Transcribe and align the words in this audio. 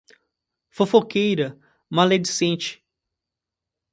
Fofoqueira 0.71 1.55
maledicente 1.87 2.83